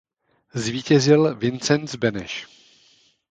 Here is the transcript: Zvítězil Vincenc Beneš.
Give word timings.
Zvítězil 0.53 1.33
Vincenc 1.35 1.95
Beneš. 1.95 2.47